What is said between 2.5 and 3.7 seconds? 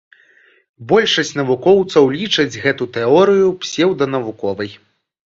гэту тэорыю